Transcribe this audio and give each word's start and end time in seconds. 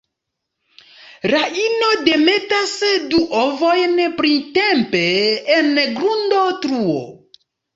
La 1.33 1.41
ino 1.63 1.89
demetas 2.07 2.73
du 3.13 3.21
ovojn 3.41 4.01
printempe 4.23 5.05
en 5.61 5.71
grunda 6.01 6.43
truo. 6.65 6.99